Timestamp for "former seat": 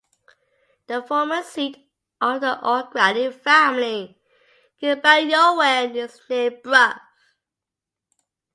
1.03-1.77